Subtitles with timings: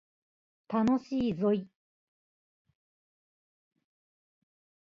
[0.67, 1.69] 楽しいぞい